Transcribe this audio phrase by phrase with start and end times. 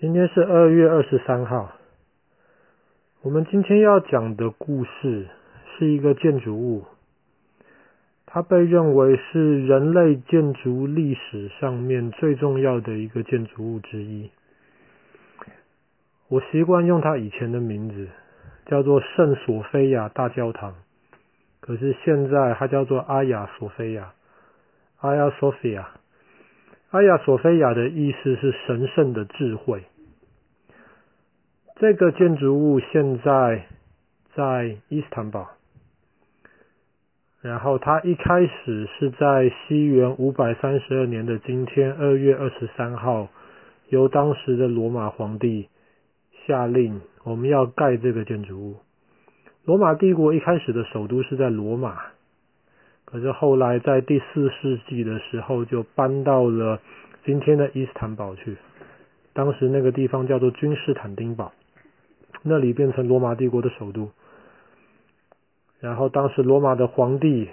[0.00, 1.72] 今天是二月二十三号。
[3.20, 5.26] 我们今天要讲的故事
[5.66, 6.84] 是一个建筑物，
[8.24, 14.30] 它被认为是人类建筑历史上面最重要的一个建筑物之一。
[16.28, 18.06] 我习惯用它以前的名字，
[18.66, 20.76] 叫做圣索菲亚大教堂，
[21.58, 24.12] 可是现在它叫做阿亚索菲亚
[25.00, 25.86] （Hagia Sophia）。
[26.90, 29.84] 阿亚索菲亚的意思是神圣的智慧。
[31.76, 33.66] 这个建筑物现在
[34.34, 35.48] 在伊斯坦堡，
[37.42, 43.28] 然后它一开始是在西元五百三十二年的今天二月二十三号，
[43.90, 45.68] 由当时的罗马皇帝
[46.46, 48.76] 下令我们要盖这个建筑物。
[49.66, 51.98] 罗马帝国一开始的首都是在罗马。
[53.10, 56.78] 可是后来在第四世纪的时候，就搬到了
[57.24, 58.58] 今天的伊斯坦堡去。
[59.32, 61.52] 当时那个地方叫做君士坦丁堡，
[62.42, 64.10] 那里变成罗马帝国的首都。
[65.80, 67.48] 然后当时罗马的皇帝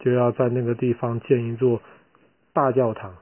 [0.00, 1.80] 就要在那个地方建一座
[2.52, 3.14] 大教堂，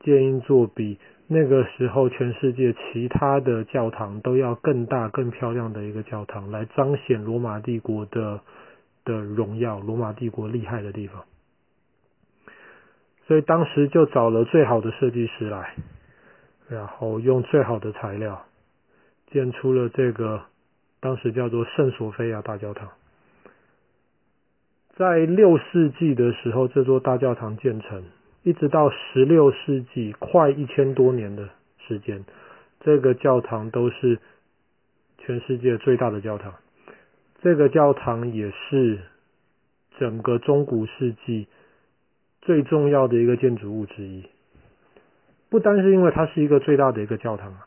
[0.00, 0.98] 建一座比
[1.28, 8.40] 那个时候全世界其他的教堂都要更大、更漂亮的一个教堂，来彰显罗马帝国的。
[9.04, 11.24] 的荣耀，罗马帝国厉害的地方，
[13.26, 15.74] 所以当时就找了最好的设计师来，
[16.68, 18.44] 然后用最好的材料
[19.30, 20.42] 建出了这个
[21.00, 22.88] 当时叫做圣索菲亚大教堂。
[24.94, 28.04] 在六世纪的时候，这座大教堂建成，
[28.42, 32.24] 一直到十六世纪，快一千多年的时间，
[32.80, 34.20] 这个教堂都是
[35.18, 36.54] 全世界最大的教堂。
[37.42, 39.00] 这个教堂也是
[39.98, 41.48] 整个中古世纪
[42.40, 44.24] 最重要的一个建筑物之一，
[45.50, 47.66] 不单是因为它是一个最大的一个教堂啊。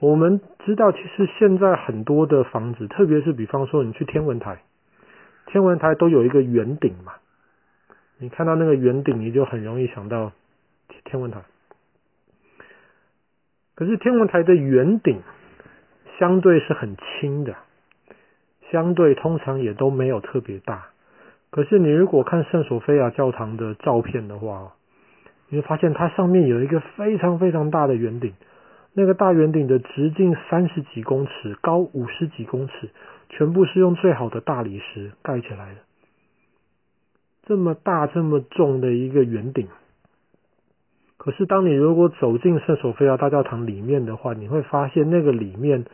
[0.00, 4.64] 我们知道，其实现在很多的房子，特别是比方说你去天文台，
[5.46, 7.12] 天文台都有一个圆顶嘛，
[8.18, 10.32] 你看到那个圆顶，你就很容易想到
[11.04, 11.44] 天文台。
[13.76, 15.22] 可是天文台的圆顶
[16.18, 17.54] 相对是很轻的。
[18.72, 20.86] 相对通常也都没有特别大，
[21.50, 24.72] 可是你如果看圣索菲亚教堂的照片的话，
[25.48, 28.32] 你会发现它上面有一个非常非常大的圆顶，
[28.92, 32.90] 那个大圆顶的直径三十几公尺，高五十几公尺，
[33.28, 35.80] 全部是用最好的大理石盖起来的。
[37.44, 39.68] 这么大这么重的一个圆顶，
[41.16, 45.84] 可是当你如果走进圣索菲亚大教堂里面的话，你会发现那个里面。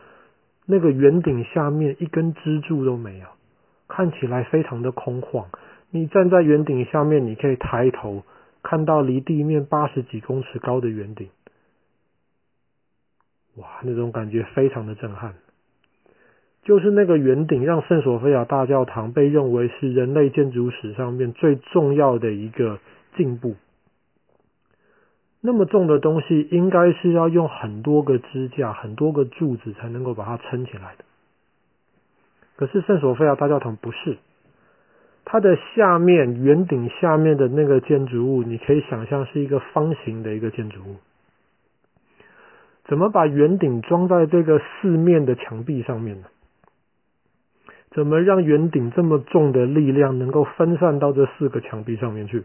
[0.66, 3.26] 那个圆顶下面一根支柱都没有，
[3.88, 5.46] 看起来非常的空旷。
[5.90, 8.22] 你站在圆顶下面，你可以抬头
[8.62, 11.28] 看到离地面八十几公尺高的圆顶，
[13.56, 15.34] 哇，那种感觉非常的震撼。
[16.62, 22.78] 就是那个圆顶，让圣索菲亚大教堂被认为是人类建筑史上面最重要的一个
[23.16, 23.56] 进步。
[25.44, 31.04] 那么重的东西，应该是要用很多个支架、很多个柱子才能够把它撑起来的。
[32.54, 34.18] 可是圣索菲亚大教堂不是，
[35.24, 40.96] 它的下面圆顶下面的那个建筑物，你可以想象是一个方形的一个建筑物。
[42.84, 46.26] 怎么把圆顶装在这个四面的墙壁上面呢？
[47.90, 52.44] 怎么让圆顶这么重的力量能够分散到这四个墙壁上面去？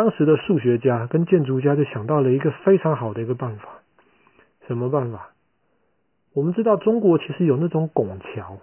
[0.00, 3.68] 当时的数学家跟建筑家就想到了一个非常好的一个办法，
[4.66, 5.28] 什么办法？
[6.32, 8.56] 我们知道中国其实有那种拱桥，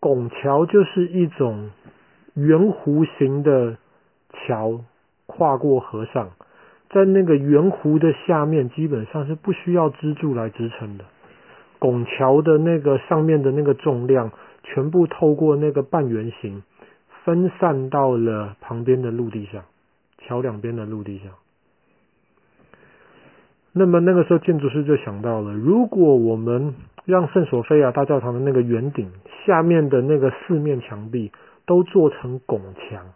[0.00, 1.70] 拱桥就是一种
[2.34, 3.76] 圆弧形的
[4.32, 4.80] 桥，
[5.26, 6.30] 跨过河上，
[6.90, 11.04] 在那个圆弧的下面基本上是不需要支柱来支撑的，
[11.78, 14.32] 拱桥的那个上面的那个重量
[14.64, 16.64] 全部透过那个半圆形
[17.22, 19.62] 分散到了旁边的陆地上。
[20.26, 21.32] 桥两边的陆地上，
[23.72, 26.74] 那么那个时候建筑师就想到了，如果我们
[27.04, 29.10] 让圣索菲亚大教堂的那个圆顶
[29.44, 31.32] 下面的那个四面墙壁
[31.66, 33.12] 都做成拱墙，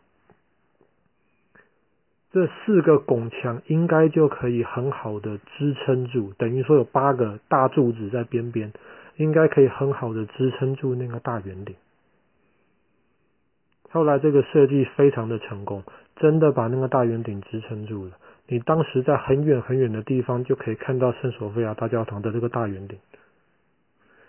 [2.30, 8.72] 这四个拱墙应该就可以很好的支撑住，等于说有八个大柱子在边边，
[9.16, 11.74] 应该可以很好的支撑住那个大圆顶。
[13.90, 15.82] 后来这个设计非常的成功。
[16.18, 18.12] 真的把那个大圆顶支撑住了。
[18.46, 22.98] 你当时在很远很远的地方就可以看到圣索菲亚大教堂的这个大圆顶。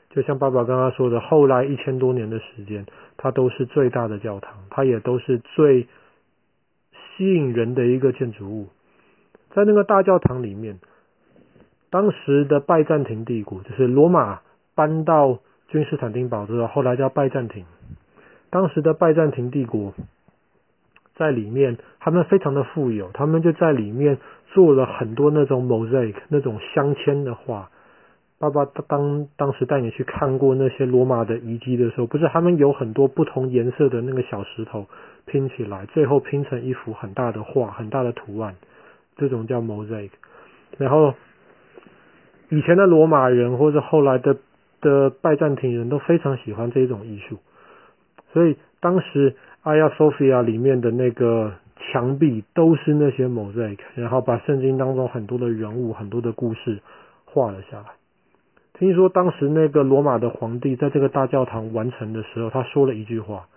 [0.09, 5.83] 就像爸爸刚刚说的，后来一千多年的时间，它都是最大的教堂，它也都是最
[7.18, 8.69] 吸引人的一个建筑物。
[9.51, 10.80] 在那个大教堂里面，
[11.89, 14.42] 当时的拜占庭帝国，就是罗马
[14.74, 17.65] 搬到君士坦丁堡之后，后来叫拜占庭。
[18.50, 19.94] 当时的拜占庭帝国
[21.19, 24.18] 在里面，他们非常的富有，他们就在里面
[24.54, 27.69] 做了很多那种 mosaic 那种镶嵌的画。
[28.39, 34.88] 爸爸当当时带你去看过那些罗马的遗迹的时候，不是他们有很多不同颜色的那个小石头
[35.25, 38.56] 拼起来，最后拼成一幅很大的画，很大的图案，
[39.18, 40.12] 这种叫 mosaic。
[40.77, 41.13] 然后。
[42.51, 44.36] 以前的罗马人或者后来的
[44.81, 47.38] 的拜占庭人都非常喜欢这种艺术，
[48.33, 56.79] 所以当时 Hagia Sophia 里面的那个墙壁都是那些 mosaic，然后把圣经当中很多的人物、很多的故事
[57.25, 57.85] 画了下来。
[58.73, 63.47] 听说当时那个罗马的皇帝在这个大教堂完成的时候，他说了一句话，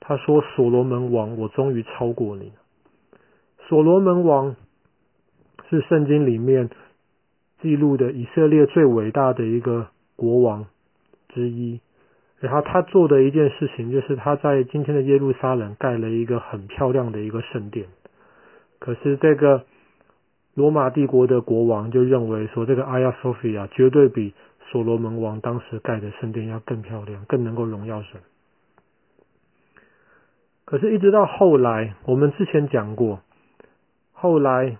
[0.00, 2.54] 他说：“所罗门王，我终于超过你了。”
[3.68, 4.56] 所罗门王
[5.68, 6.70] 是圣经里面。
[7.62, 10.64] 记录的以色列最伟大的一个国王
[11.28, 11.78] 之一，
[12.40, 17.86] 然后他做的一件事情就是他在今天的耶路撒冷盖了一个很漂亮的一个圣殿。
[18.78, 19.64] 可是这个
[20.54, 24.34] 罗马帝国的国王就认为说，这个 Hagia Sophia 绝对比
[24.70, 28.20] 所罗门王当时盖的圣殿要更漂亮，更能够荣耀神。
[30.64, 33.20] 可是，一直到后来，我们之前讲过，
[34.12, 34.78] 后来。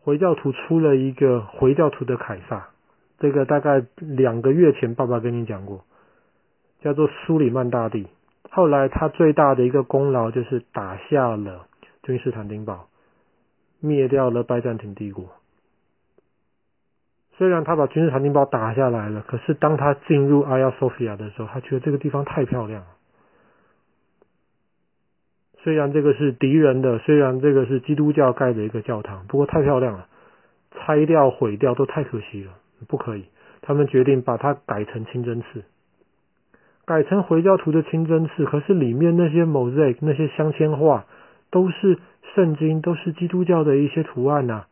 [0.00, 2.70] 回教徒出了一个回教徒的凯撒，
[3.18, 5.84] 这个大概两个月前爸爸跟你讲过，
[6.80, 8.06] 叫做苏里曼大帝。
[8.50, 11.66] 后来他最大的一个功劳就是打下了
[12.02, 12.88] 君士坦丁堡，
[13.80, 15.26] 灭掉了拜占庭帝国。
[17.36, 22.88] 虽然他把君士坦丁堡打下来了，可是当他进入阿亚索菲亚的时候，他觉得这个地方太漂亮了。
[25.60, 30.08] 虽然这个是敌人的，虽然这个是基督教盖的一个教堂，不过太漂亮了，
[30.72, 32.52] 拆掉毁掉都太可惜了，
[32.86, 33.24] 不可以。
[33.62, 35.64] 他们决定把它改成清真寺，
[36.84, 38.44] 改成回教徒的清真寺。
[38.44, 41.06] 可是里面那些 mosaic 那些镶嵌画
[41.50, 41.98] 都是
[42.34, 44.66] 圣经，都是基督教的一些图案呐、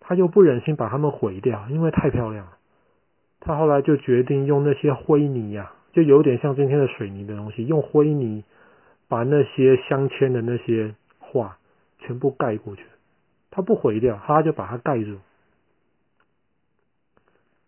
[0.00, 2.52] 他又不忍心把它们毁掉，因为太漂亮了。
[3.40, 8.44] 他后来就决定用那些灰泥呀、啊，就有点像今天的水泥的东西，用灰泥。
[9.08, 11.58] 把那些镶嵌的那些画
[11.98, 12.82] 全部盖过去，
[13.50, 15.18] 他不毁掉，他就把它盖住。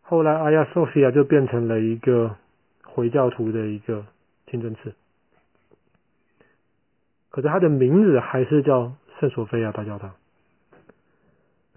[0.06, 2.36] 后来，阿亚索菲亚就变成了一个
[2.82, 4.04] 回教徒的一个
[4.46, 4.92] 清真寺，
[7.30, 10.12] 可是它的名字还是叫圣索菲亚大教堂。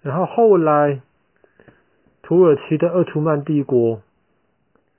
[0.02, 1.00] 然后后来，
[2.22, 4.02] 土耳其的鄂图曼帝国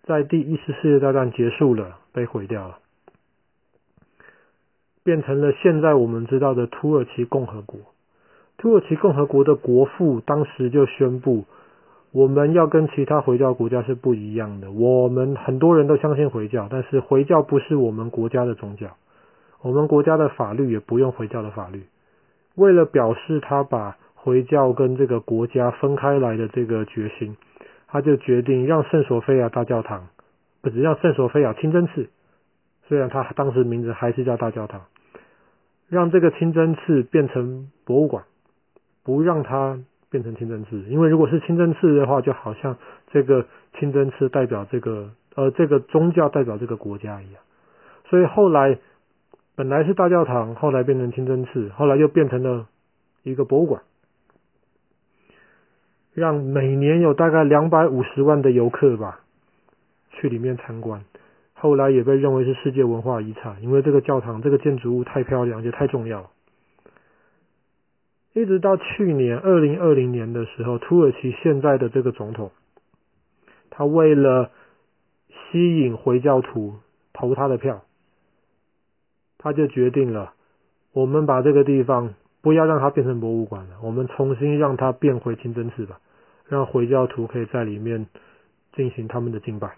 [0.04, 2.80] 在第一次世界大战结束了，被毁掉了。
[5.04, 7.80] 变成了现在我们知道的土耳其共和国。
[8.58, 11.46] 土耳其共和国的国父当时就宣布，
[12.12, 14.72] 我们要跟其他回教国家是不一样的。
[14.72, 18.96] 我们很多人都相信回教，但是回教不是我们国家的宗教，
[19.62, 21.84] 我们国家的法律也不用回教的法律。
[22.56, 27.38] 为了表示他把回教跟这个国家分开来的这个决心，
[27.88, 30.08] 他就决定让圣索菲亚大教堂，
[30.62, 32.10] 不只让圣索菲亚清真寺。
[32.88, 34.82] 虽然他当时名字还是叫大教堂，
[35.88, 38.24] 让这个清真寺变成博物馆，
[39.04, 39.80] 不让它
[40.10, 42.78] 变成清真寺，因为如果是清真寺的话，就好像
[43.12, 43.46] 这个
[43.78, 47.42] 清真寺代表这个呃这个宗教代表这个国家一样，
[48.10, 48.80] 所以后来
[49.56, 52.68] 本来是大教堂，后来变成清真寺，后来又变成了
[53.24, 53.84] 一个博物馆，
[56.14, 59.20] 让每年有大概两百五十万的游客吧
[60.12, 61.04] 去里面参观。
[61.54, 66.30] 后来也被认为是世界文化遗产，因为这个教堂这个建筑物太漂亮，也太重要了。
[68.40, 72.52] 一直到去年二零二零年的时候，土耳其现在的这个总统，
[73.70, 74.50] 他为了
[75.30, 76.76] 吸引回教徒
[77.12, 77.82] 投他的票，
[79.38, 80.32] 他就决定了，
[80.94, 86.00] 我们把这个地方不要让它变成博物馆了，我们重新让它变回清真寺吧，
[86.48, 88.08] 让回教徒可以在里面
[88.74, 89.76] 进行他们的敬拜。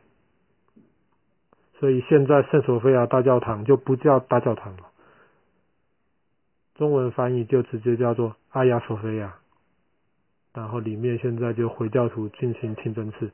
[1.80, 4.91] 所以现在圣索菲亚大教堂就不叫大教堂了，
[6.82, 9.36] 中文翻译就直接叫做阿亚索菲亚，
[10.52, 13.30] 然后里面现在就回教徒进行清真寺。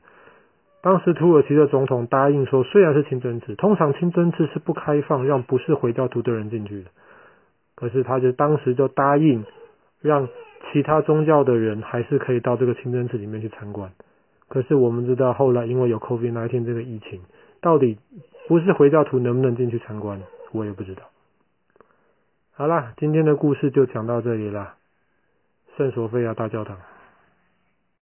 [0.82, 6.90] 当时土耳其的总统答应说，虽然是清真寺，通常清真寺是不开放让不是回教徒的人进去的，
[7.74, 9.46] 可是他就当时就答应
[10.02, 10.28] 让
[10.70, 13.90] 其他宗教的人还是可以到这个清真寺里面去参观。
[14.48, 17.22] 可是我们知道后来因为有 COVID-19 这个疫情，
[17.62, 17.96] 到底
[18.46, 20.20] 不是回教徒能不能进去参观，
[20.52, 21.04] 我也不知道。
[22.58, 24.74] 好啦，今天的故事就讲到这里啦。
[25.76, 26.76] 圣索菲亚大教堂。